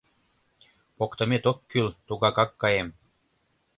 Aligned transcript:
Поктымет 0.97 1.43
ок 1.51 1.59
кӱл, 1.69 1.87
тугакат 2.07 2.51
каем. 2.61 2.89